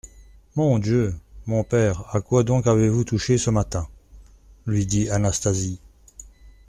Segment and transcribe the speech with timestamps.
[0.55, 1.15] Mon Dieu!
[1.45, 3.87] mon père, à quoi donc avez-vous touché ce matin?
[4.65, 5.79] lui dit Anastasie.